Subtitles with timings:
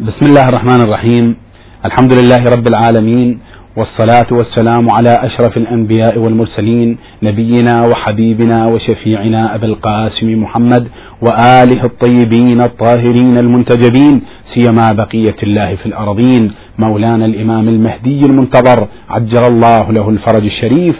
[0.00, 1.36] بسم الله الرحمن الرحيم.
[1.84, 3.38] الحمد لله رب العالمين
[3.76, 10.88] والصلاة والسلام على أشرف الأنبياء والمرسلين نبينا وحبيبنا وشفيعنا أبي القاسم محمد
[11.22, 14.22] وآله الطيبين الطاهرين المنتجبين
[14.54, 20.96] سيما بقية الله في الأرضين مولانا الإمام المهدي المنتظر عجل الله له الفرج الشريف.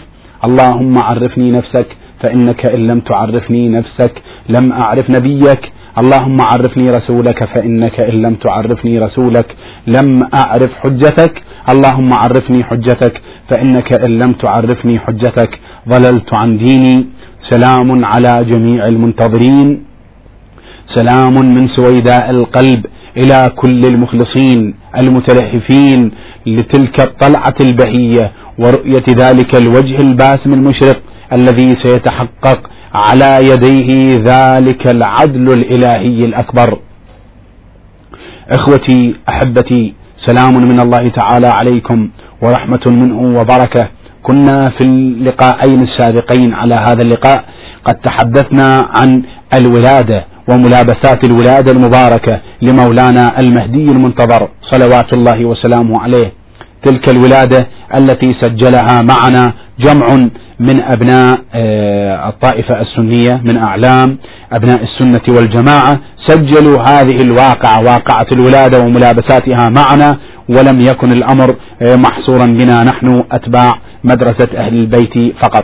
[0.47, 1.87] اللهم عرفني نفسك
[2.21, 4.13] فإنك إن لم تعرفني نفسك
[4.49, 5.61] لم أعرف نبيك.
[5.97, 9.47] اللهم عرفني رسولك فإنك إن لم تعرفني رسولك
[9.87, 10.07] لم
[10.41, 11.33] أعرف حجتك.
[11.73, 13.21] اللهم عرفني حجتك
[13.51, 15.51] فإنك إن لم تعرفني حجتك.
[15.89, 17.05] ضللت عن ديني.
[17.49, 19.83] سلام على جميع المنتظرين.
[20.95, 22.85] سلام من سويداء القلب
[23.17, 26.11] إلى كل المخلصين المتلهفين
[26.45, 30.99] لتلك الطلعة البهية ورؤية ذلك الوجه الباسم المشرق
[31.33, 32.59] الذي سيتحقق
[32.93, 36.79] على يديه ذلك العدل الإلهي الأكبر.
[38.51, 39.93] إخوتي أحبتي
[40.25, 42.09] سلام من الله تعالى عليكم
[42.43, 43.87] ورحمة منه وبركة.
[44.23, 47.43] كنا في اللقاءين السابقين على هذا اللقاء
[47.85, 49.23] قد تحدثنا عن
[49.53, 56.38] الولادة وملابسات الولادة المباركة لمولانا المهدي المنتظر صلوات الله وسلامه عليه.
[56.85, 60.07] تلك الولادة التي سجلها معنا جمع
[60.59, 64.17] من أبناء آه، الطائفة السنية من أعلام
[64.51, 70.17] أبناء السنة والجماعة سجلوا هذه الواقعة واقعة الولادة وملابساتها معنا
[70.49, 72.83] ولم يكن الأمر آه، محصورا بنا.
[72.83, 73.71] نحن أتباع
[74.03, 75.63] مدرسة أهل البيت فقط.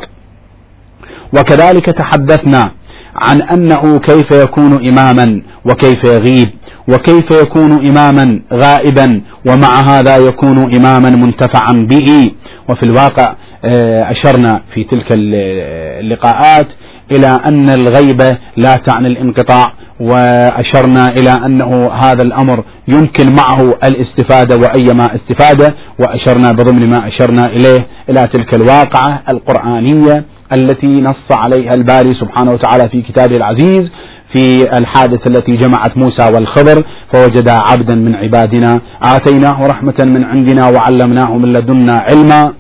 [1.38, 2.72] وكذلك تحدثنا
[3.16, 6.50] عن أنه كيف يكون إماما وكيف يغيب.
[6.88, 12.30] وكيف يكون إماما غائبا ومع هذا يكون إماما منتفعا به.
[12.70, 16.68] وفي الواقع آه، أشرنا في تلك اللقاءات
[17.12, 25.16] إلى أن الغيبة لا تعني الانقطاع وأشرنا إلى أنه هذا الأمر يمكن معه الاستفادة وأيما
[25.16, 30.26] استفادة وأشرنا بضمن ما أشرنا إليه إلى تلك الواقعة القرآنية
[30.56, 33.90] التي نص عليها الباري سبحانه وتعالى في كتابه العزيز
[34.36, 34.44] في
[34.78, 41.54] الحادثة التي جمعت موسى والخضر فوجدا عبدا من عبادنا آتيناه رحمة من عندنا وعلمناه من
[41.54, 42.54] لدنا علما.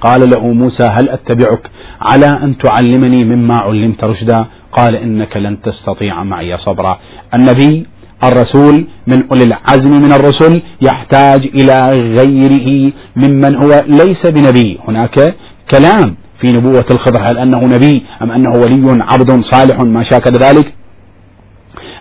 [0.00, 4.44] قال له موسى هل أتبعك؟ على أن تعلمني مما علمت رشدا.
[4.72, 6.98] قال إنك لن تستطيع معي صبرا.
[7.34, 7.86] النبي
[8.24, 11.76] الرسول من أولي العزم من الرسل يحتاج إلى
[12.18, 14.78] غيره ممن هو ليس بنبي.
[14.88, 15.34] هناك
[15.74, 20.74] كلام في نبوة الخضر هل أنه نبي أم أنه ولي عبد صالح ما شاكل ذلك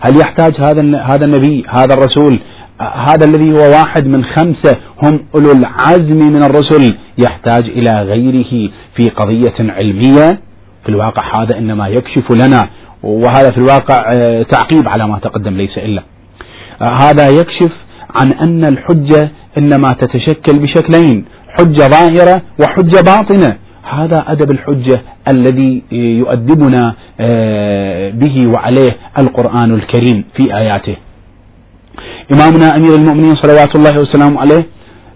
[0.02, 2.40] هل يحتاج هذا هذا النبي هذا الرسول
[2.82, 9.10] هذا الذي هو واحد من خمسة هم أولو العزم من الرسل يحتاج إلى غيره في
[9.10, 10.40] قضية علمية؟
[10.84, 12.70] في الواقع هذا إنما يكشف لنا
[13.04, 16.04] وهذا في الواقع آه، تعقيب على ما تقدم ليس إلا.
[16.82, 17.72] آه، هذا يكشف
[18.16, 21.26] عن أن الحجة إنما تتشكل بشكلين
[21.60, 23.58] حجة ظاهرة وحجة باطنة.
[23.84, 30.96] هذا أدب الحجة الذي يؤدبنا آه، به وعليه القرآن الكريم في آياته.
[32.34, 34.68] إمامنا أمير المؤمنين صلوات الله وسلامه عليه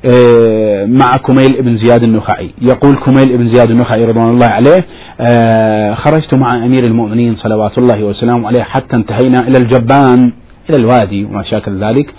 [0.05, 2.49] آه، مع كميل ابن زياد النخعي.
[2.61, 4.85] يقول كميل ابن زياد النخعي رضوان الله عليه
[5.21, 10.31] آه، خرجت مع أمير المؤمنين صلوات الله وسلامه عليه حتى انتهينا إلى الجبان
[10.69, 12.13] إلى الوادي وما شاكل ذلك.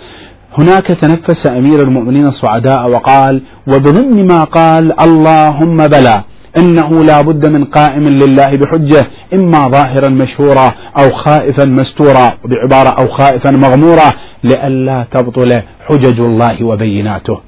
[0.59, 6.23] هناك تنفس أمير المؤمنين الصعداء وقال وبضمن ما قال اللهم بلى
[6.59, 9.01] إنه لا بد من قائم لله بحجة
[9.33, 10.67] إما ظاهرا مشهورا
[10.99, 14.09] أو خائفا مستورا بعباره أو خائفا مغمورا
[14.43, 15.51] لئلا تبطل
[15.87, 17.41] حجج الله وبيناته.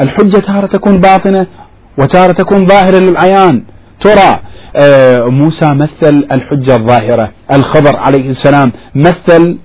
[0.00, 1.46] الحجة تارة تكون باطنة
[1.98, 3.64] وتارة تكون ظاهرة للعيان
[4.04, 4.40] ترى
[4.76, 9.58] آه، موسى مثل الحجة الظاهرة، الخضر عليه السلام مثل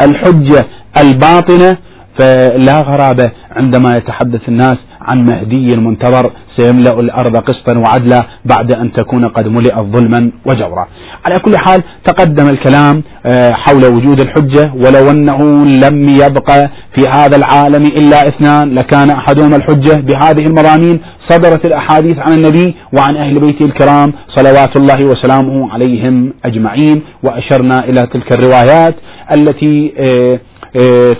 [0.00, 0.66] الحجة
[1.02, 1.76] الباطنة
[2.18, 4.76] فلا غرابة عندما يتحدث الناس
[5.10, 10.86] عن مهدي منتظر سيملأ الأرض قسطا وعدلا بعد أن تكون قد ملئت ظلما وجورا.
[11.24, 14.72] على كل حال تقدم الكلام آه، حول وجود الحجة.
[14.74, 15.38] ولو أنه
[15.84, 16.50] لم يبق
[16.94, 23.16] في هذا العالم إلا اثنان لكان أحدهما الحجة بهذه المضامين صدرت الأحاديث عن النبي وعن
[23.16, 27.02] أهل بيته الكرام صلوات الله وسلامه عليهم أجمعين.
[27.22, 28.94] وأشرنا إلى تلك الروايات
[29.36, 30.38] التي آه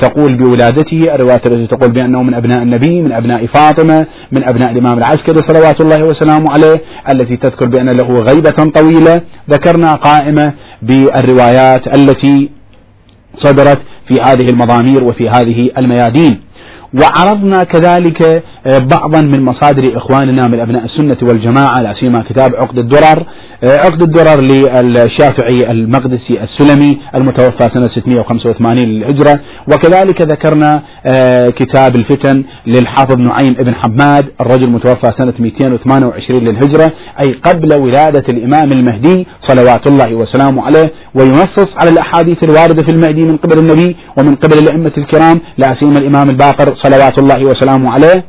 [0.00, 4.98] تقول بولادته الروايات التي تقول بأنه من أبناء النبي من أبناء فاطمة من أبناء الإمام
[4.98, 6.82] العسكري صلوات الله وسلامه عليه
[7.12, 9.20] التي تذكر بأن له غيبة طويلة
[9.50, 10.52] ذكرنا قائمة
[10.82, 12.50] بالروايات التي
[13.44, 16.40] صدرت في هذه المضامير وفي هذه الميادين.
[17.02, 18.22] وعرضنا كذلك
[18.66, 23.26] آه، بعضا من مصادر إخواننا من أبناء السنة والجماعة لا سيما كتاب عقد الدرر
[23.64, 24.40] عقد الدرر
[24.82, 29.40] للشافعي المقدسي السلمي المتوفى سنة 685 للهجرة.
[29.72, 30.82] وكذلك ذكرنا
[31.16, 36.92] آه، كتاب الفتن للحافظ نعيم بن حماد الرجل متوفى سنة 228 للهجرة
[37.26, 43.22] أي قبل ولادة الإمام المهدي صلوات الله وسلامه عليه وينصص على الأحاديث الواردة في المهدي
[43.22, 48.24] من قبل النبي ومن قبل الأئمة الكرام لا سيما الإمام الباقر صلوات الله وسلامه عليه.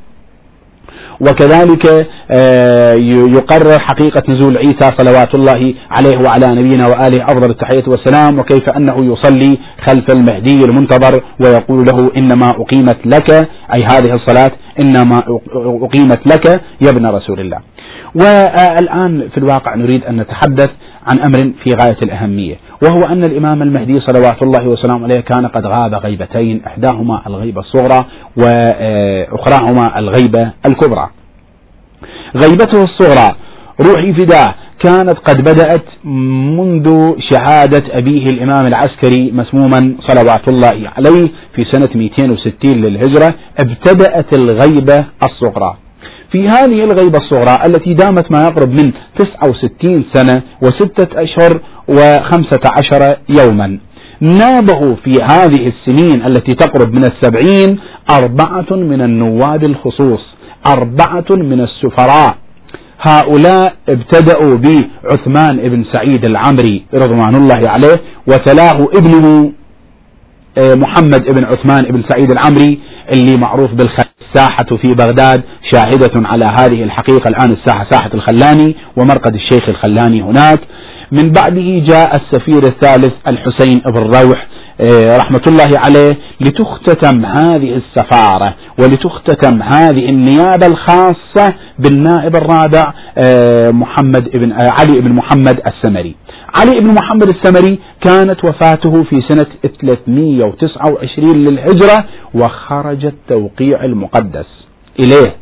[1.27, 2.93] وكذلك آه،
[3.37, 9.13] يقرر حقيقة نزول عيسى صلوات الله عليه وعلى نبينا وآله أفضل التحية والسلام وكيف أنه
[9.13, 9.57] يصلي
[9.87, 13.31] خلف المهدي المنتظر ويقول له إنما أقيمت لك
[13.75, 15.21] أي هذه الصلاة إنما
[15.85, 16.47] أقيمت لك
[16.81, 17.59] يا ابن رسول الله.
[18.15, 20.69] والآن في الواقع نريد أن نتحدث
[21.07, 25.65] عن أمر في غاية الأهمية وهو أن الإمام المهدي صلوات الله وسلامه عليه كان قد
[25.65, 28.05] غاب غيبتين إحداهما الغيبة الصغرى
[28.37, 31.09] وأخراهما الغيبة الكبرى.
[32.43, 33.35] غيبته الصغرى
[33.87, 35.83] روحي فداه كانت قد بدأت
[36.57, 45.05] منذ شهادة أبيه الإمام العسكري مسموما صلوات الله عليه في سنة 260 للهجرة ابتدأت الغيبة
[45.23, 45.77] الصغرى.
[46.31, 53.17] في هذه الغيبة الصغرى التي دامت ما يقرب من 69 سنة وستة أشهر وخمسة عشر
[53.29, 53.79] يوما.
[54.21, 57.79] نابه في هذه السنين التي تقرب من السبعين
[58.09, 60.19] أربعة من النواب الخصوص
[60.67, 62.35] أربعة من السفراء.
[63.07, 67.95] هؤلاء ابتدأوا بعثمان بن سعيد العمري رضوان الله عليه
[68.27, 69.51] وتلاه ابنه
[70.57, 72.79] آه، محمد بن عثمان بن سعيد العمري
[73.13, 75.43] اللي معروف بالساحة في بغداد
[75.73, 80.59] شاهدة على هذه الحقيقة الآن الساحة ساحة الخلاني ومرقد الشيخ الخلاني هناك.
[81.11, 84.47] من بعده جاء السفير الثالث الحسين بن روح
[84.81, 94.29] آه، رحمة الله عليه لتختتم هذه السفارة ولتختتم هذه النيابة الخاصة بالنائب الرابع آه، محمد
[94.33, 96.15] بن آه، علي بن محمد السمري.
[96.55, 99.47] علي بن محمد السمري كانت وفاته في سنة
[99.81, 104.45] 329 للهجرة وخرج التوقيع المقدس
[104.99, 105.40] إليه.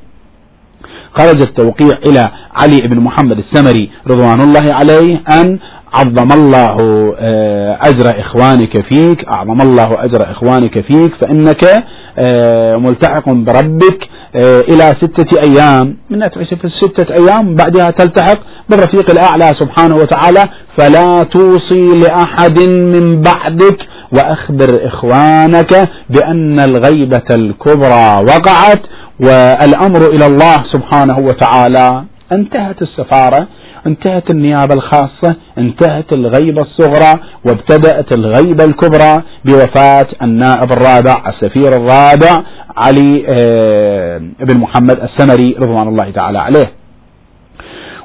[1.17, 2.23] خرج التوقيع إلى
[2.55, 5.59] علي بن محمد السمري رضوان الله عليه أن
[5.93, 6.77] عظم الله
[7.19, 11.83] آه، أجر إخوانك فيك أعظم الله أجر إخوانك فيك فإنك
[12.17, 13.99] آه، ملتحق بربك
[14.35, 15.97] آه، إلى ستة أيام.
[16.09, 18.39] من تعيش في الستة أيام بعدها تلتحق
[18.69, 20.45] بالرفيق الأعلى سبحانه وتعالى.
[20.77, 23.77] فلا توصي لأحد من بعدك
[24.11, 28.81] وأخبر إخوانك بأن الغيبة الكبرى وقعت.
[29.19, 32.03] والأمر إلى الله سبحانه وتعالى.
[32.31, 33.47] انتهت السفارة
[33.87, 42.43] انتهت النيابة الخاصة انتهت الغيبة الصغرى وابتدأت الغيبة الكبرى بوفاة النائب الرابع السفير الرابع
[42.77, 46.71] علي آه، بن محمد السمري رضوان الله تعالى عليه.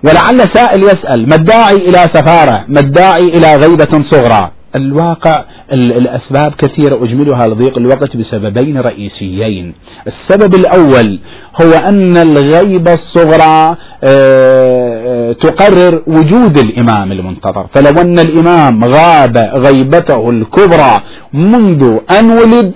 [0.05, 7.05] ولعل سائل يسأل ما الداعي إلى سفارة؟ ما الداعي إلى غيبة صغرى؟ الواقع الأسباب كثيرة
[7.05, 9.75] أجملها لضيق الوقت بسببين رئيسيين.
[10.07, 11.21] السبب الأول
[11.63, 17.67] هو أن الغيبة الصغرى آه، آه، تقرر وجود الإمام المنتظر.
[17.75, 19.37] فلو أن الإمام غاب
[19.67, 22.73] غيبته الكبرى منذ أن ولد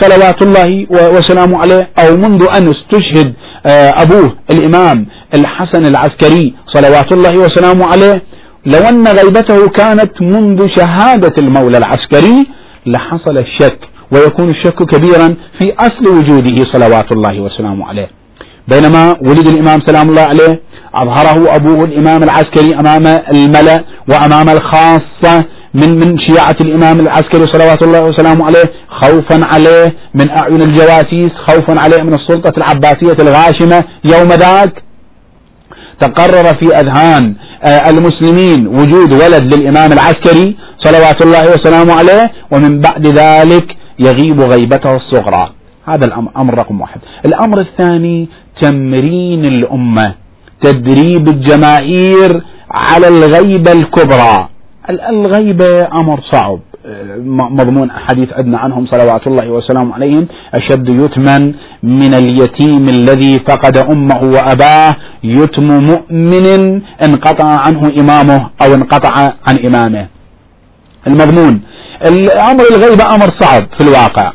[0.00, 3.34] صلوات الله وسلامه عليه أو منذ أن استشهد
[3.66, 8.22] آه، أبوه الإمام الحسن العسكري صلوات الله وسلامه عليه
[8.66, 12.46] لو أن غيبته كانت منذ شهادة المولى العسكري
[12.86, 13.78] لحصل الشك
[14.12, 18.08] ويكون الشك كبيرا في أصل وجوده صلوات الله وسلامه عليه.
[18.68, 20.60] بينما ولد الإمام سلام الله عليه
[20.94, 28.04] أظهره أبوه الإمام العسكري أمام الملأ وأمام الخاصة من من شيعة الإمام العسكري صلوات الله
[28.04, 33.84] وسلامه عليه خوفا عليه من أعين الجواسيس خوفا عليه من السلطة العباسية الغاشمة.
[34.04, 34.82] يوم ذاك
[36.00, 37.34] تقرر في أذهان
[37.66, 45.52] المسلمين وجود ولد للإمام العسكري صلوات الله وسلامه عليه ومن بعد ذلك يغيب غيبته الصغرى.
[45.88, 47.00] هذا الأمر رقم واحد.
[47.26, 48.28] الأمر الثاني
[48.62, 50.14] تمرين الأمة
[50.62, 54.48] تدريب الجماهير على الغيبة الكبرى.
[54.90, 56.60] الغيبة أمر صعب.
[57.58, 60.26] مضمون حديث عندنا عنهم صلوات الله وسلامه عليهم.
[60.54, 64.92] أشد يتما من اليتيم الذي فقد أمه وأباه.
[65.24, 70.06] يتم مؤمن انقطع عنه إمامه أو انقطع عن إمامه.
[71.06, 71.60] المضمون.
[72.50, 74.32] أمر الغيبة أمر صعب في الواقع.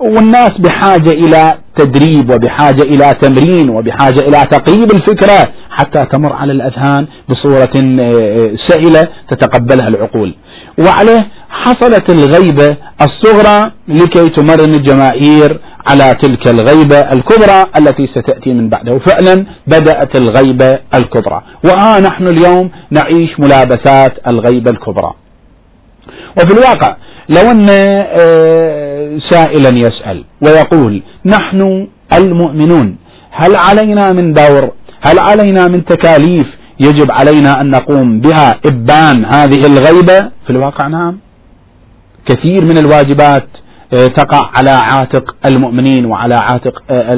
[0.00, 7.06] والناس بحاجة إلى تدريب وبحاجة إلى تمرين وبحاجة إلى تقريب الفكرة حتى تمر على الأذهان
[7.28, 7.70] بصورة
[8.02, 10.34] آه، سهلة تتقبلها العقول.
[10.78, 18.94] وعليه حصلت الغيبة الصغرى لكي تمرن الجماهير على تلك الغيبة الكبرى التي ستأتي من بعده.
[18.94, 21.42] وفعلا بدأت الغيبة الكبرى.
[21.64, 25.12] وها نحن اليوم نعيش ملابسات الغيبة الكبرى.
[26.36, 26.96] وفي الواقع
[27.28, 32.96] لو أن آه، سائلا يسأل ويقول نحن المؤمنون
[33.30, 34.72] هل علينا من دور؟
[35.06, 36.46] هل علينا من تكاليف
[36.80, 41.18] يجب علينا أن نقوم بها إبان هذه الغيبة؟ في الواقع نعم.
[42.30, 43.46] كثير من الواجبات
[43.94, 47.12] آه، تقع على عاتق المؤمنين وعلى عاتق آه،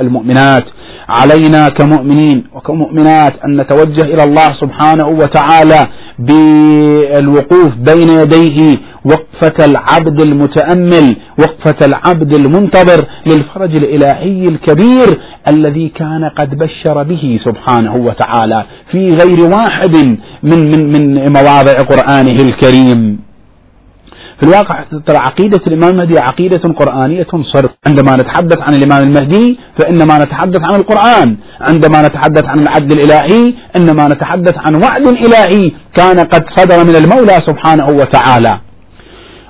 [0.00, 0.62] المؤمنات.
[1.08, 5.86] علينا كمؤمنين وكمؤمنات أن نتوجه إلى الله سبحانه وتعالى
[6.18, 16.58] بالوقوف بين يديه وقفة العبد المتأمل وقفة العبد المنتظر للفرج الإلهي الكبير الذي كان قد
[16.58, 19.96] بشر به سبحانه وتعالى في غير واحد
[20.42, 23.31] من من من مواضع قرآنه الكريم.
[24.42, 27.70] في الواقع ترى عقيدة الإمام المهدي عقيدة قرآنية صرف.
[27.86, 31.36] عندما نتحدث عن الإمام المهدي فإنما نتحدث عن القرآن.
[31.60, 35.70] عندما نتحدث عن العدل الإلهي إنما نتحدث عن وعد إلهي.
[35.96, 38.60] كان قد صدر من المولى سبحانه وتعالى.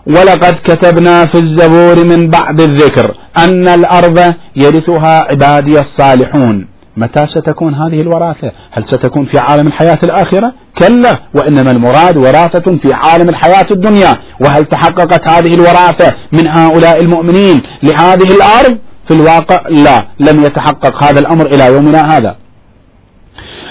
[0.06, 6.71] ولقد كتبنا في الزبور من بعد الذكر أن الأرض يرثها عبادي الصالحون.
[6.96, 12.90] متى ستكون هذه الوراثة؟ هل ستكون في عالم الحياة الآخرة؟ كلا وإنما المراد وراثة في
[12.92, 14.14] عالم الحياة الدنيا.
[14.40, 21.20] وهل تحققت هذه الوراثة من هؤلاء المؤمنين لهذه الأرض؟ في الواقع لا لم يتحقق هذا
[21.20, 22.36] الأمر إلى يومنا هذا.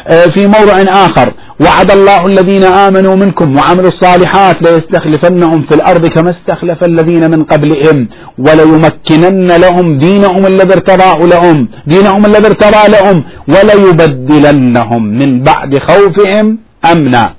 [0.07, 1.33] آه، في موضع آخر.
[1.65, 7.97] وعد الله الذين آمنوا منكم وعملوا الصالحات ليستخلفنهم في الأرض كما استخلف الذين من قبلهم
[8.45, 16.57] وليمكنن لهم دينهم الذي ارتضاه لهم دينهم الذي ارتضى لهم وليبدلنهم من بعد خوفهم
[16.91, 17.33] أمنا.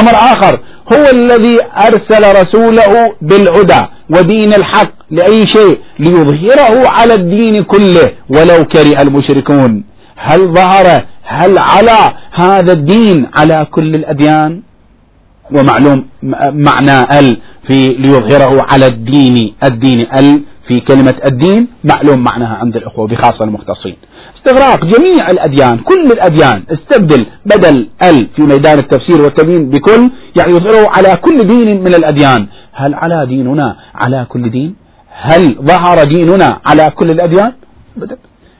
[0.00, 0.60] أمر آخر
[0.92, 2.92] هو الذي أرسل رسوله
[3.22, 3.80] بالهدى
[4.14, 9.84] ودين الحق لأي شيء ليظهره على الدين كله ولو كره المشركون.
[10.16, 10.86] هل ظهر
[11.40, 11.98] هل على
[12.32, 14.62] هذا الدين على كل الأديان؟
[15.54, 15.98] ومعلوم
[16.68, 17.36] معنى ال
[17.66, 23.96] في ليظهره على الدين الدين ال في كلمة الدين معلوم معناها عند الأخوة بخاصة المختصين.
[24.36, 27.76] استغراق جميع الأديان كل الأديان استبدل بدل
[28.10, 32.46] ال في ميدان التفسير والتبيين بكل يعني يظهره على كل دين من الأديان.
[32.72, 34.74] هل على ديننا على كل دين؟
[35.22, 37.52] هل ظهر ديننا على كل الأديان؟
[37.96, 38.16] بدل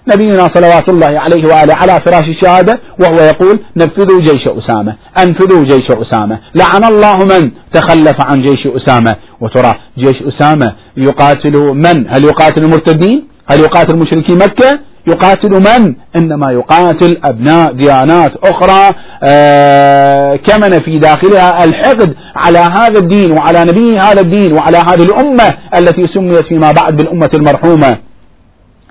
[0.09, 5.87] نبينا صلوات الله عليه وآله على فراش الشهادة وهو يقول نفذوا جيش أسامة أنفذوا جيش
[5.91, 9.17] أسامة لعن الله من تخلف عن جيش أسامة.
[9.41, 16.53] وترى جيش أسامة يقاتل من؟ هل يقاتل المرتدين؟ هل يقاتل مشركي مكة؟ يقاتل من؟ إنما
[16.53, 18.95] يقاتل أبناء ديانات أخرى
[19.25, 25.55] آه كمن في داخلها الحقد على هذا الدين وعلى نبي هذا الدين وعلى هذه الأمة
[25.77, 27.97] التي سميت فيما بعد بالأمة المرحومة.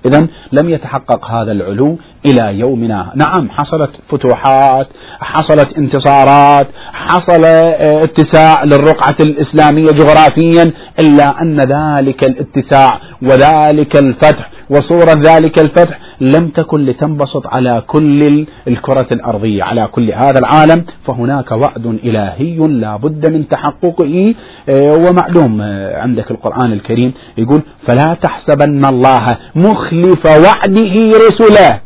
[0.05, 3.12] إذا لم يتحقق هذا العلو إلى يومنا.
[3.15, 4.88] نعم حصلت فتوحات
[5.20, 15.22] حصلت انتصارات حصل آه، اتساع للرقعة الإسلامية جغرافيا إلا أن ذلك الاتساع وذلك الفتح وصورة
[15.25, 21.85] ذلك الفتح لم تكن لتنبسط على كل الكرة الأرضية على كل هذا العالم فهناك وعد
[21.85, 24.35] إلهي لا بد من تحققه
[24.69, 30.95] آه، ومعلوم آه، عندك القرآن الكريم يقول فلا تحسبن الله مخلف وعده
[31.27, 31.79] رسله.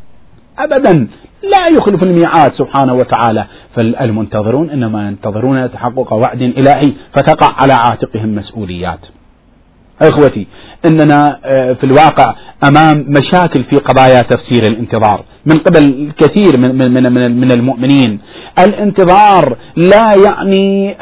[0.59, 1.07] أبدا
[1.43, 3.45] لا يخلف الميعاد سبحانه وتعالى.
[3.75, 8.99] فالمنتظرون إنما ينتظرون تحقق وعد إلهي فتقع على عاتقهم مسؤوليات.
[10.01, 10.47] إخوتي
[10.87, 12.35] إننا آه، في الواقع
[12.67, 15.23] أمام مشاكل في قضايا تفسير الانتظار.
[15.45, 18.19] من قبل كثير من من من, من المؤمنين.
[18.59, 20.97] الانتظار لا يعني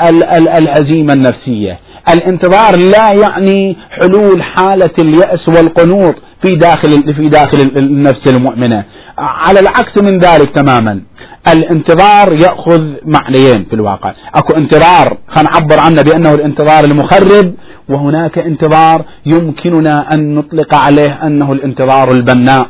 [0.58, 1.80] الهزيمه النفسية.
[2.14, 8.84] الانتظار لا يعني حلول حالة اليأس والقنوط في داخل في داخل النفس المؤمنة.
[9.18, 11.02] على العكس من ذلك تماما.
[11.54, 14.14] الانتظار يأخذ معنيين في الواقع.
[14.36, 17.54] أكو انتظار خلينا نعبر عنه بأنه الانتظار المخرب
[17.90, 22.68] وهناك انتظار يمكننا أن نطلق عليه أنه الانتظار البناء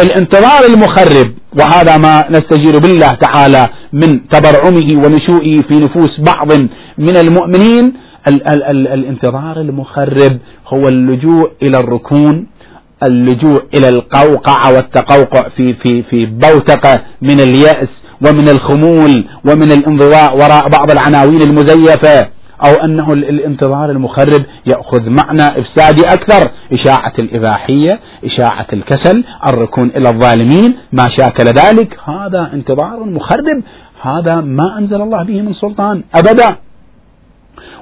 [0.00, 6.52] الانتظار المخرب وهذا ما نستجير بالله تعالى من تبرعمه ونشوئه في نفوس بعض
[6.98, 7.92] من المؤمنين.
[8.28, 10.38] ال ال ال الانتظار المخرب
[10.68, 12.46] هو اللجوء إلى الركون
[13.08, 17.88] اللجوء إلى القوقعة والتقوقع في في في بوتقة من اليأس
[18.26, 22.28] ومن الخمول ومن الانضواء وراء بعض العناوين المزيفة.
[22.66, 26.50] أو أنه الانتظار المخرب يأخذ معنى إفسادي أكثر.
[26.72, 31.98] إشاعة الإباحية إشاعة الكسل الركون إلى الظالمين ما شاكل ذلك.
[32.04, 33.62] هذا انتظار مخرب.
[34.02, 36.56] هذا ما أنزل الله به من سلطان أبدا.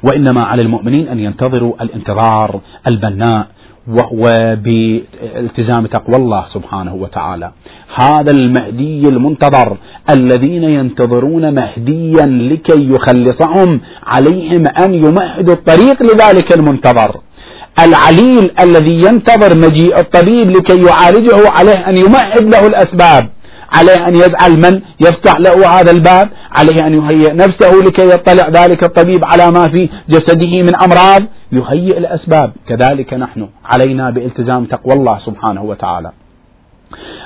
[0.03, 3.47] وإنما على المؤمنين أن ينتظروا الانتظار البناء
[3.89, 4.23] وهو
[4.65, 7.51] بالتزام تقوى الله سبحانه وتعالى.
[7.95, 9.77] هذا المهدي المنتظر
[10.11, 17.21] الذين ينتظرون مهديا لكي يخلصهم عليهم أن يمهدوا الطريق لذلك المنتظر.
[17.87, 23.29] العليل الذي ينتظر مجيء الطبيب لكي يعالجه عليه أن يمهد له الأسباب.
[23.79, 28.85] عليه أن يجعل من يفتح له هذا الباب عليه أن يهيئ نفسه لكي يطلع ذلك
[28.85, 32.52] الطبيب على ما في جسده من أمراض يهيئ الأسباب.
[32.69, 36.12] كذلك نحن علينا بالتزام تقوى الله سبحانه وتعالى.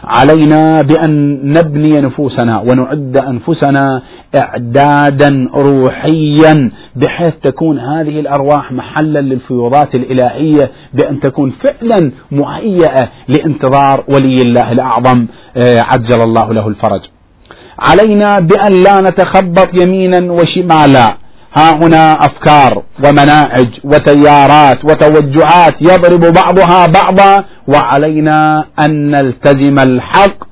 [0.05, 4.03] علينا بأن نبني نفوسنا ونعد أنفسنا
[4.43, 14.35] إعدادا روحيا بحيث تكون هذه الأرواح محلا للفيوضات الإلهية بأن تكون فعلا مهيئة لانتظار ولي
[14.43, 15.27] الله الأعظم.
[15.59, 17.01] عجل الله له الفرج.
[17.79, 21.17] علينا بأن لا نتخبط يمينا وشمالا.
[21.59, 30.45] ها هنا أفكار ومناهج وتيارات وتوجهات يضرب بعضها بعضا وعلينا أن نلتزم الحق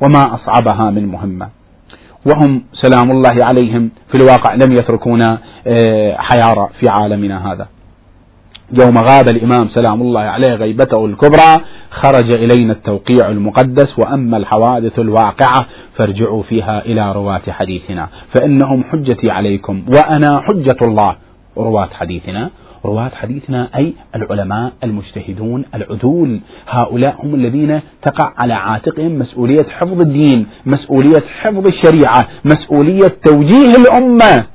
[0.00, 1.48] وما أصعبها من مهمة.
[2.26, 7.66] وهم سلام الله عليهم في الواقع لم يتركونا آه، حيارى في عالمنا هذا.
[8.72, 15.66] يوم غاب الإمام سلام الله عليه غيبته الكبرى خرج إلينا التوقيع المقدس وأما الحوادث الواقعة
[15.98, 18.08] فارجعوا فيها إلى رواة حديثنا.
[18.34, 21.16] فإنهم حجتي عليكم وأنا حجة الله.
[21.56, 22.50] رواة حديثنا.
[22.84, 26.40] رواة حديثنا أي العلماء المجتهدون العدول.
[26.68, 34.46] هؤلاء هم الذين تقع على عاتقهم مسؤولية حفظ الدين مسؤولية حفظ الشريعة مسؤولية توجيه الأمة.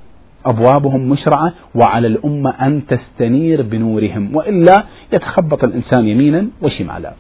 [0.46, 4.84] أبوابهم مشرعة وعلى الأمة أن تستنير بنورهم وإلا
[5.14, 7.14] يتخبط الإنسان يمينا وشمالا.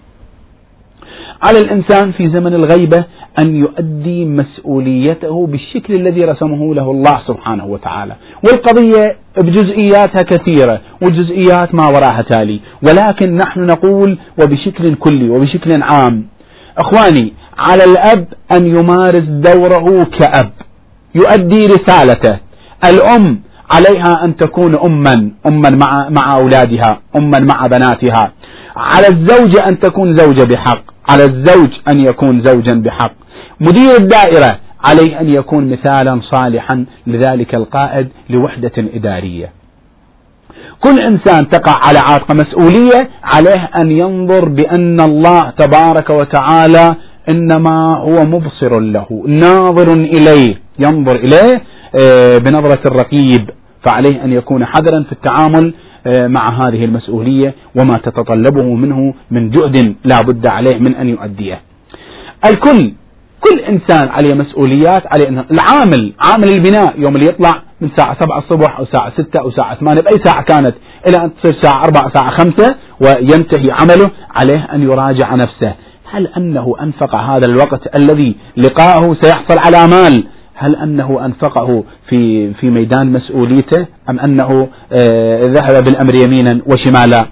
[1.43, 3.05] على الإنسان في زمن الغيبة
[3.39, 8.15] أن يؤدي مسؤوليته بالشكل الذي رسمه له الله سبحانه وتعالى.
[8.45, 12.59] والقضية بجزئياتها كثيرة والجزئيات ما وراها تالي.
[12.87, 16.25] ولكن نحن نقول وبشكل كلي وبشكل عام
[16.77, 20.51] أخواني على الأب أن يمارس دوره كأب.
[21.15, 22.39] يؤدي رسالته.
[22.89, 23.39] الأم
[23.71, 28.31] عليها أن تكون أما أما مع مع أولادها أما مع بناتها.
[28.77, 33.11] على الزوجة أن تكون زوجة بحق على الزوج أن يكون زوجا بحق.
[33.59, 39.49] مدير الدائرة عليه أن يكون مثالا صالحا لذلك القائد لوحدة إدارية.
[40.79, 46.95] كل إنسان تقع على عاتقه مسؤولية عليه أن ينظر بأن الله تبارك وتعالى
[47.29, 51.61] إنما هو مبصر له ناظر إليه ينظر إليه
[52.37, 53.49] بنظرة الرقيب
[53.85, 55.73] فعليه أن يكون حذرا في التعامل
[56.07, 61.61] آه، مع هذه المسؤولية وما تتطلبه منه من جهد لا بد عليه من أن يؤديه.
[62.45, 62.93] الكل
[63.41, 68.39] كل إنسان عليه مسؤوليات عليه أن العامل عامل البناء يوم اللي يطلع من الساعة 7
[68.39, 70.75] الصبح أو الساعة 6 أو الساعة 8 بأي ساعة كانت
[71.07, 75.73] إلى أن تصير الساعة 4 ساعة 5 وينتهي عمله عليه أن يراجع نفسه.
[76.11, 80.23] هل أنه أنفق هذا الوقت الذي لقاءه سيحصل على مال؟
[80.55, 87.27] هل أنه أنفقه في في ميدان مسؤوليته أم أنه آه، ذهب بالأمر يمينا وشمالا؟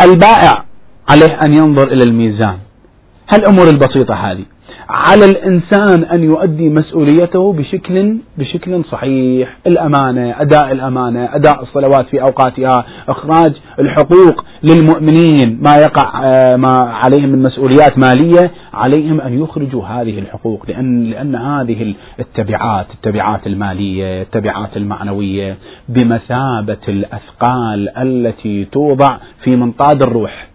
[0.00, 0.64] البائع
[1.10, 2.58] عليه أن ينظر إلى الميزان.
[3.32, 4.44] هالأمور البسيطة هذه.
[4.94, 9.56] على الإنسان أن يؤدي مسؤوليته بشكل بشكل صحيح.
[9.66, 15.58] الأمانة أداء الأمانة أداء الصلوات في أوقاتها إخراج الحقوق للمؤمنين.
[15.62, 16.70] ما يقع آه، ما
[17.04, 20.64] عليهم من مسؤوليات مالية عليهم أن يخرجوا هذه الحقوق.
[20.68, 25.56] لأن لأن هذه التبعات التبعات المالية التبعات المعنوية
[25.88, 30.48] بمثابة الأثقال التي توضع في منطاد الروح.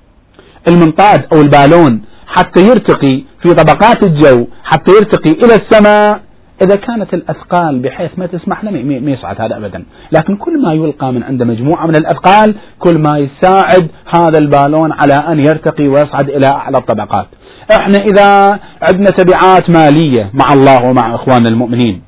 [0.70, 6.20] المنطاد أو البالون حتى يرتقي في طبقات الجو حتى يرتقي إلى السماء.
[6.62, 9.84] إذا كانت الأثقال بحيث ما تسمح له ما يصعد هذا أبدا.
[10.12, 13.88] لكن كل ما يلقى من عند مجموعة من الأثقال كل ما يساعد
[14.20, 17.28] هذا البالون على أن يرتقي ويصعد إلى أعلى الطبقات.
[17.72, 22.07] إحنا إذا عندنا تبعات مالية مع الله ومع إخواننا المؤمنين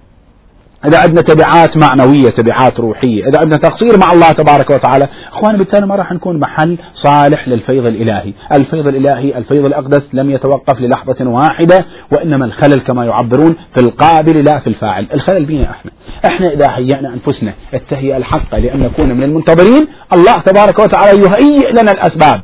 [0.88, 5.88] إذا عندنا تبعات معنوية تبعات روحية إذا عندنا تقصير مع الله تبارك وتعالى أخواني بالتالي
[5.88, 8.34] ما راح نكون محل صالح للفيض الإلهي.
[8.56, 14.60] الفيض الإلهي الفيض الأقدس لم يتوقف للحظة واحدة وإنما الخلل كما يعبرون في القابل لا
[14.60, 15.08] في الفاعل.
[15.14, 15.92] الخلل بينا إحنا.
[16.32, 21.92] إحنا إذا هيأنا أنفسنا التهيئة الحقة لأن نكون من المنتظرين الله تبارك وتعالى يهيئ لنا
[21.92, 22.42] الأسباب.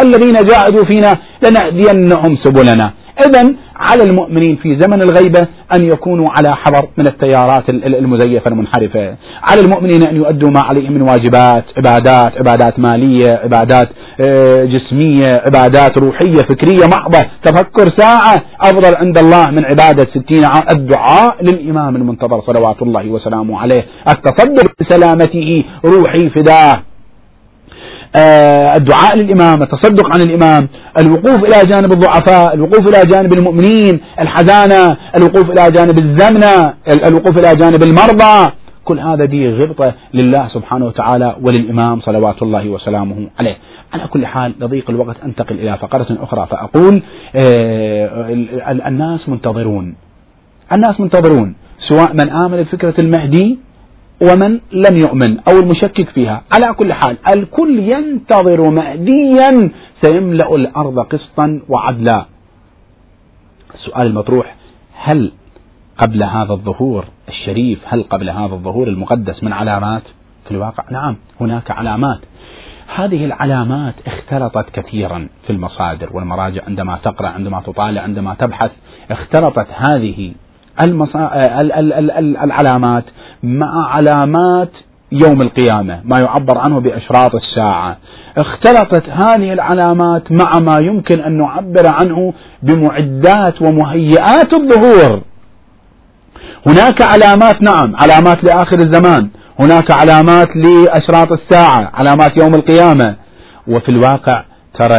[0.00, 2.92] الذين جاهدوا فينا لنهدينهم سبلنا.
[3.28, 9.16] إذا على المؤمنين في زمن الغيبة أن يكونوا على حذر من التيارات المزيفة المنحرفة.
[9.42, 13.88] على المؤمنين أن يؤدوا ما عليهم من واجبات عبادات عبادات مالية عبادات
[14.20, 20.62] آه، جسمية عبادات روحية فكرية محضة تفكر ساعة أفضل عند الله من عبادة ستين عام
[20.76, 26.82] الدعاء للإمام المنتظر صلوات الله وسلامه عليه التصدق بسلامته روحي فداه.
[28.76, 30.68] الدعاء للإمام التصدق عن الإمام
[31.00, 36.74] الوقوف إلى جانب الضعفاء الوقوف إلى جانب المؤمنين الحزانة الوقوف إلى جانب الزمنة
[37.06, 38.52] الوقوف إلى جانب المرضى.
[38.84, 43.56] كل هذا دي غبطة لله سبحانه وتعالى وللإمام صلوات الله وسلامه عليه.
[43.92, 47.02] على كل حال لضيق الوقت أنتقل إلى فقرة أخرى فأقول
[47.36, 48.30] آه،
[48.88, 49.94] الناس منتظرون.
[50.76, 51.54] الناس منتظرون
[51.88, 53.58] سواء من آمن بفكرة المهدي
[54.22, 56.42] ومن لم يؤمن أو المشكك فيها.
[56.54, 59.70] على كل حال الكل ينتظر مهديا
[60.02, 62.26] سيملأ الأرض قسطا وعدلا.
[63.74, 64.56] السؤال المطروح
[64.94, 65.32] هل
[65.98, 70.02] قبل هذا الظهور الشريف هل قبل هذا الظهور المقدس من علامات؟
[70.44, 72.20] في الواقع نعم هناك علامات.
[72.94, 78.70] هذه العلامات اختلطت كثيرا في المصادر والمراجع عندما تقرأ عندما تطالع عندما تبحث
[79.10, 80.32] اختلطت هذه
[80.80, 81.30] المصا...
[82.44, 83.04] العلامات
[83.42, 84.70] مع علامات
[85.12, 87.96] يوم القيامة ما يعبر عنه بأشراط الساعة.
[88.38, 95.22] اختلطت هذه العلامات مع ما يمكن أن نعبر عنه بمعدات ومهيئات الظهور.
[96.66, 103.16] هناك علامات نعم علامات لآخر الزمان هناك علامات لأشراط الساعة علامات يوم القيامة.
[103.68, 104.44] وفي الواقع
[104.78, 104.98] ترى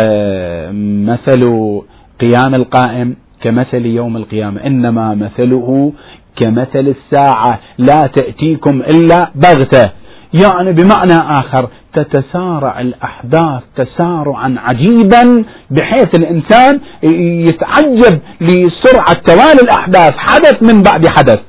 [1.11, 1.41] مثل
[2.21, 3.15] قيام القائم
[3.47, 4.65] كمثل يوم القيامة.
[4.65, 5.93] إنما مثله
[6.41, 7.59] كمثل الساعة.
[7.77, 9.91] لا تأتيكم إلا بغتة.
[10.33, 16.79] يعني بمعنى آخر تتسارع الأحداث تسارعا عجيبا بحيث الإنسان
[17.49, 21.39] يتعجب لسرعة توالي الأحداث حدث من بعد حدث.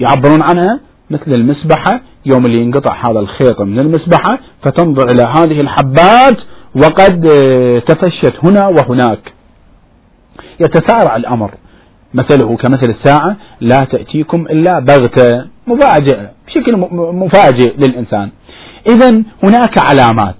[0.00, 2.00] يعبرون عنها مثل المسبحة.
[2.26, 6.36] يوم اللي ينقطع هذا الخيط من المسبحة فتنظر إلى هذه الحبات
[6.76, 7.20] وقد
[7.86, 9.32] تفشت هنا وهناك.
[10.60, 11.50] يتسارع الأمر.
[12.14, 15.46] مثله كمثل الساعة لا تأتيكم إلا بغتة.
[15.66, 16.72] مفاجئة بشكل
[17.12, 18.30] مفاجئ للإنسان.
[18.88, 20.34] إذا هناك علامات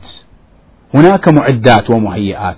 [0.95, 2.57] هناك معدات ومهيئات.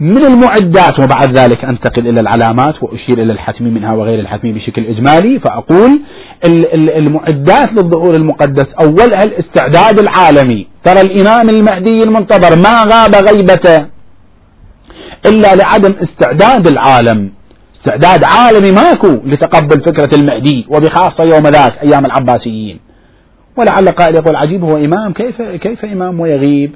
[0.00, 5.40] من المعدات وبعد ذلك أنتقل إلى العلامات وأشير إلى الحتمي منها وغير الحتمي بشكل إجمالي
[5.40, 6.00] فأقول
[6.96, 10.66] المعدات للظهور المقدس أولها الاستعداد العالمي.
[10.84, 13.86] ترى الإمام المهدي المنتظر ما غاب غيبته؟
[15.28, 17.30] إلا لعدم استعداد العالم.
[17.76, 22.80] استعداد عالمي ماكو لتقبل فكرة المهدي وبخاصة يوم ذاك أيام العباسيين.
[23.58, 26.74] ولعل قائل يقول عجيب هو إمام كيف كيف إمام ويغيب؟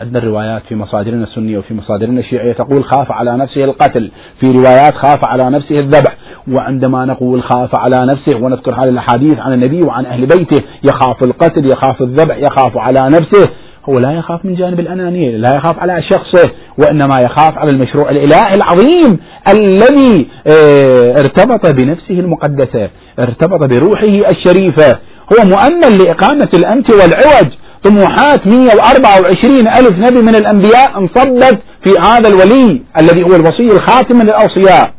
[0.00, 4.94] عندنا الروايات في مصادرنا السنية وفي مصادرنا الشيعية تقول خاف على نفسه القتل في روايات
[4.94, 6.16] خاف على نفسه الذبح
[6.48, 11.66] وعندما نقول خاف على نفسه ونذكر هذه الأحاديث عن النبي وعن أهل بيته يخاف القتل
[11.66, 13.48] يخاف الذبح يخاف على نفسه.
[13.90, 18.54] هو لا يخاف من جانب الأنانية لا يخاف على شخصه وإنما يخاف على المشروع الإلهي
[18.54, 24.98] العظيم الذي آه، ارتبط بنفسه المقدسة ارتبط بروحه الشريفة.
[25.32, 27.52] هو مؤمن لإقامة الأنت والعوج.
[27.84, 34.28] طموحات 124 ألف نبي من الأنبياء انصبت في هذا الولي الذي هو الوصي الخاتم من
[34.28, 34.92] الأوصياء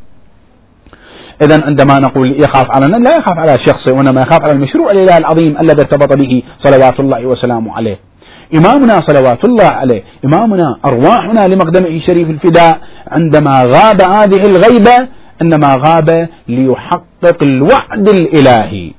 [1.44, 5.58] إذا عندما نقول يخاف على لا يخاف على شخصه وإنما يخاف على المشروع الإله العظيم
[5.60, 8.11] الذي ارتبط به صلوات الله وسلامه عليه.
[8.58, 12.80] إمامنا صلوات الله عليه إمامنا أرواحنا لمقدمه شريف الفداء
[13.12, 15.08] عندما غاب هذه الغيبة
[15.42, 18.92] إنما غاب ليحقق الوعد الإلهي.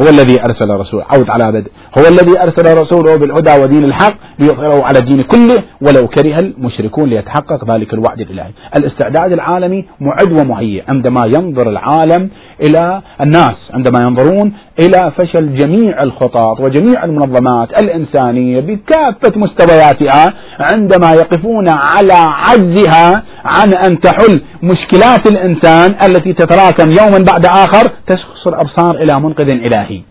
[0.00, 1.70] هو الذي أرسل رسول عود على بدء.
[1.98, 7.74] هو الذي أرسل رسوله بالهدى ودين الحق ليظهره على الدين كله ولو كره المشركون ليتحقق
[7.74, 8.50] ذلك الوعد الإلهي.
[8.76, 12.30] الاستعداد العالمي معد ومهيئ عندما ينظر العالم
[12.66, 21.68] إلى الناس عندما ينظرون إلى فشل جميع الخطط وجميع المنظمات الإنسانية بكافة مستوياتها عندما يقفون
[21.68, 29.20] على عجزها عن أن تحل مشكلات الإنسان التي تتراكم يوما بعد آخر تشخص الأبصار إلى
[29.20, 30.02] منقذ إلهي.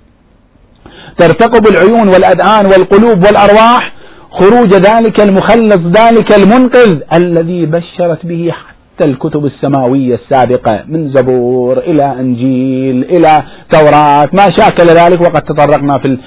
[1.17, 3.93] ترتقب العيون والأذهان والقلوب والأرواح
[4.31, 8.51] خروج ذلك المخلص ذلك المنقذ الذي بشرت به
[8.95, 15.97] حتى الكتب السماوية السابقة من زبور إلى إنجيل إلى توراة ما شاكل ذلك وقد تطرقنا
[15.99, 16.17] في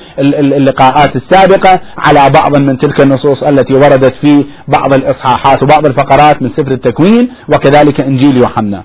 [0.58, 6.50] اللقاءات السابقة على بعض من تلك النصوص التي وردت في بعض الإصحاحات وبعض الفقرات من
[6.56, 8.84] سفر التكوين وكذلك إنجيل يوحنا.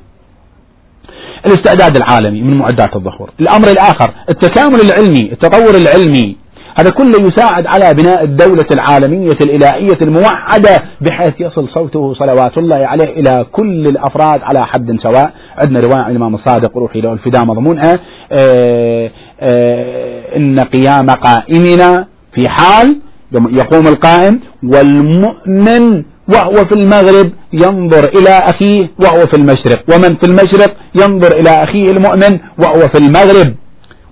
[1.45, 3.29] الاستعداد العالمي من معدات الظهور.
[3.39, 6.42] الأمر الآخر التكامل العلمي التطور العلمي.
[6.79, 13.13] هذا كله يساعد على بناء الدولة العالمية الإلهية الموحدة بحيث يصل صوته صلوات الله عليه
[13.13, 15.33] إلى كل الأفراد على حد سواء.
[15.65, 17.99] عندنا رواية عن الإمام الصادق روحي له الفداء مضمونها
[18.31, 22.99] آه، آه، إن قيام قائمنا في حال
[23.33, 30.75] يقوم القائم والمؤمن وهو في المغرب ينظر إلى أخيه وهو في المشرق ومن في المشرق
[30.95, 33.55] ينظر إلى أخيه المؤمن وهو في المغرب.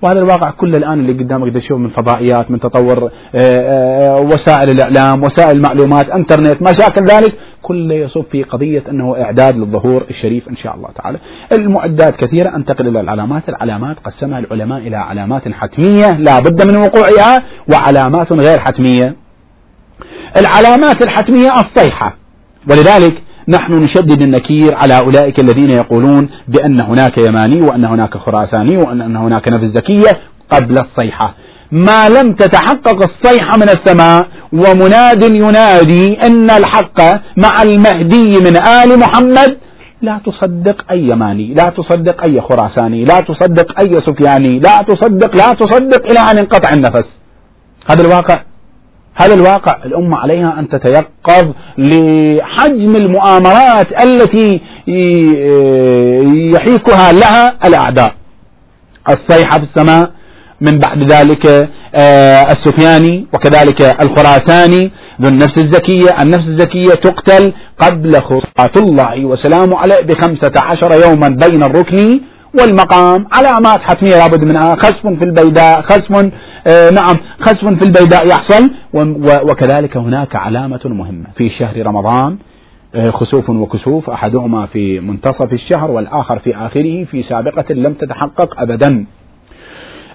[0.01, 5.57] وهذا الواقع كله الآن اللي قدامك تشوف من فضائيات من تطور آه، وسائل الإعلام وسائل
[5.57, 10.75] المعلومات إنترنت ما شاكل ذلك كله يصب في قضية أنه إعداد للظهور الشريف إن شاء
[10.75, 11.17] الله تعالى.
[11.59, 17.43] المعدات كثيرة أنتقل إلى العلامات العلامات قسمها العلماء إلى علامات حتمية لا بد من وقوعها
[17.73, 19.15] وعلامات غير حتمية.
[20.37, 22.15] العلامات الحتمية الصيحة
[22.69, 29.15] ولذلك نحن نشدد النكير على أولئك الذين يقولون بأن هناك يماني وأن هناك خراساني وأن
[29.15, 31.35] هناك نفس زكية قبل الصيحة.
[31.71, 37.01] ما لم تتحقق الصيحة من السماء ومناد ينادي أن الحق
[37.37, 39.57] مع المهدي من آل محمد
[40.01, 45.53] لا تصدق أي يماني لا تصدق أي خراساني لا تصدق أي سفياني لا تصدق لا
[45.53, 47.05] تصدق إلى أن ينقطع النفس.
[47.91, 48.50] هذا الواقع.
[49.23, 54.61] هذا الواقع الأمة عليها أن تتيقظ لحجم المؤامرات التي
[56.55, 58.13] يحيكها لها الأعداء.
[59.09, 60.11] الصيحة في السماء
[60.61, 61.47] من بعد ذلك
[61.95, 66.21] آه، السفياني وكذلك الخراساني ذو النفس الزكية.
[66.21, 72.19] النفس الزكية تقتل قبل خطات الله وسلامه عليه بخمسة عشر يوما بين الركن
[72.59, 76.31] والمقام علامات حتمية لابد منها خسف في البيداء خسف
[76.67, 78.71] آه نعم خسف في البيداء يحصل.
[79.49, 82.37] وكذلك هناك علامة مهمة في شهر رمضان
[82.95, 89.05] آه خسوف وكسوف أحدهما في منتصف الشهر والآخر في آخره في سابقة لم تتحقق أبدا.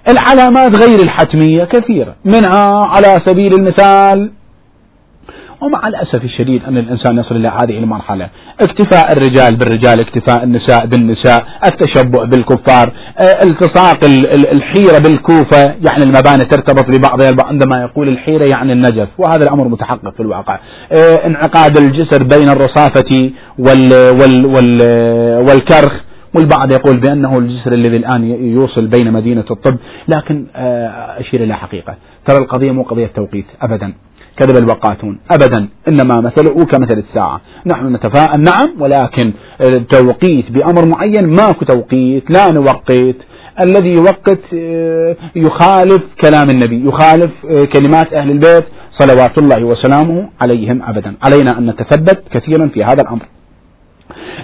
[0.09, 4.31] العلامات غير الحتمية كثيرة منها على سبيل المثال
[5.63, 8.29] ومع الأسف الشديد أن الإنسان يصل إلى هذه المرحلة.
[8.61, 13.99] اكتفاء الرجال بالرجال اكتفاء النساء بالنساء التشبع بالكفار آه التصاق
[14.55, 20.15] الحيرة بالكوفة يعني المباني ترتبط ببعضها البعض عندما يقول الحيرة يعني النجف وهذا الأمر متحقق
[20.17, 20.59] في الواقع.
[20.93, 24.83] آه انعقاد الجسر بين الرصافة وال وال وال
[25.49, 25.93] والكرخ
[26.35, 29.77] والبعض يقول بأنه الجسر الذي الآن يوصل بين مدينة الطب.
[30.09, 31.95] لكن آه، أشير إلى حقيقة.
[32.29, 33.93] ترى القضية مو قضية توقيت أبدا.
[34.37, 35.69] كذب الوقاتون أبدا.
[35.89, 37.41] إنما مثله كمثل الساعة.
[37.67, 38.43] نحن نتفاءل.
[38.43, 42.31] نعم ولكن التوقيت بأمر معين ماكو توقيت.
[42.31, 43.17] لا نوقت.
[43.61, 48.65] الذي يوقت آه، يخالف كلام النبي يخالف آه، كلمات أهل البيت
[48.99, 51.15] صلوات الله وسلامه عليهم أبدا.
[51.23, 53.27] علينا أن نتثبت كثيرا في هذا الأمر.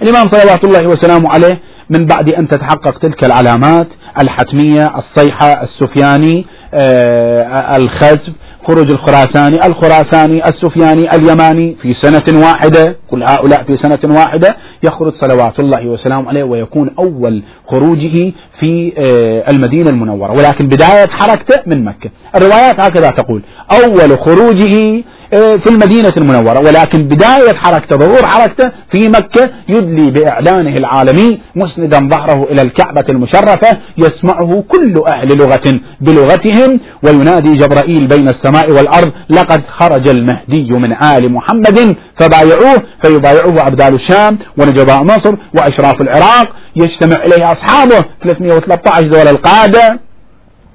[0.03, 3.89] الإمام صلوات الله وسلامه عليه من بعد أن تتحقق تلك العلامات
[4.23, 8.33] الحتمية الصيحة السفياني آه الخزف
[8.69, 15.61] خروج الخراساني الخراساني السفياني اليماني في سنة واحدة كل هؤلاء في سنة واحدة يخرج صلوات
[15.61, 20.33] الله وسلامه عليه ويكون أول خروجه في آه المدينة المنورة.
[20.33, 22.11] ولكن بداية حركته من مكة.
[22.37, 26.59] الروايات هكذا تقول أول خروجه في المدينة المنورة.
[26.59, 33.79] ولكن بداية حركته ظهور حركته في مكة يدلي بإعلانه العالمي مسندا ظهره إلى الكعبة المشرفة
[33.99, 41.33] يسمعه كل أهل لغة بلغتهم وينادي جبرائيل بين السماء والأرض لقد خرج المهدي من آل
[41.33, 41.97] محمد.
[42.21, 46.49] فبايعوه فيبايعوه أبدال الشام ونجباء مصر وأشراف العراق.
[46.77, 50.01] يجتمع إليه أصحابه 313 دولة القادة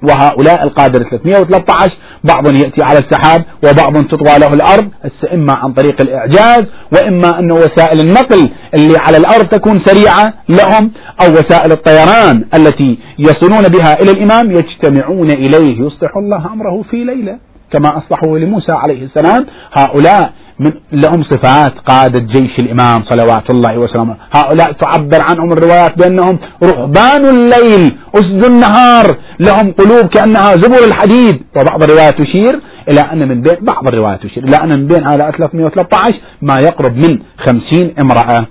[0.02, 4.88] وهؤلاء القادة 313 بعض يأتي على السحاب وبعض تطوى له الأرض
[5.34, 10.90] إما عن طريق الإعجاز وإما أن وسائل النقل اللي على الأرض تكون سريعة لهم
[11.22, 17.38] أو وسائل الطيران التي يصلون بها إلى الإمام يجتمعون إليه يصلح الله أمره في ليلة
[17.72, 19.46] كما أصلحوا لموسى عليه السلام.
[19.72, 24.16] هؤلاء من لهم صفات قادة جيش الإمام صلوات الله وسلامه.
[24.34, 29.06] هؤلاء تعبر عنهم الروايات بأنهم رهبان الليل أسد النهار.
[29.40, 31.42] لهم قلوب كأنها زبر الحديد.
[31.56, 35.30] وبعض الروايات تشير إلى أن من بين بعض الروايات تشير إلى أن من بين هؤلاء
[35.30, 38.46] 313 ما يقرب من 50 امرأة.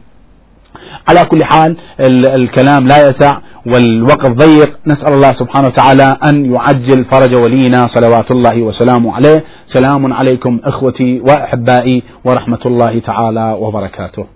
[1.09, 1.77] على كل حال
[2.35, 4.79] الكلام لا يسع والوقت ضيق.
[4.87, 9.43] نسأل الله سبحانه وتعالى أن يعجل فرج ولينا صلوات الله وسلامه عليه.
[9.73, 14.27] سلام عليكم إخوتي وأحبائي ورحمة الله تعالى وبركاته.